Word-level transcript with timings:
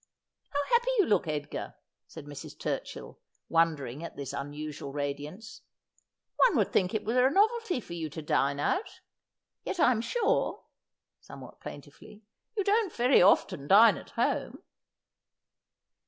'How 0.55 0.65
happy 0.71 0.89
you 0.97 1.05
look, 1.05 1.27
Edgar!' 1.27 1.75
said 2.07 2.25
Mrs. 2.25 2.57
Turchill, 2.57 3.19
wondering 3.49 4.03
at 4.03 4.15
this 4.15 4.33
unusual 4.33 4.91
radiance.' 4.91 5.61
One 6.43 6.57
would 6.57 6.73
think 6.73 6.95
it 6.95 7.05
were 7.05 7.27
a 7.27 7.29
novelty 7.29 7.79
for 7.79 7.93
you 7.93 8.09
to 8.09 8.21
dine 8.23 8.59
out. 8.59 8.99
Yet 9.63 9.79
I 9.79 9.91
am 9.91 10.01
sure,' 10.01 10.63
somewhat 11.19 11.59
plaintively,' 11.59 12.23
you 12.57 12.63
don't 12.63 12.91
very 12.91 13.21
often 13.21 13.67
dine 13.67 13.95
at 13.95 14.09
home.' 14.09 14.63